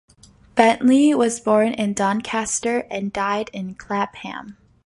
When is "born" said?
1.39-1.73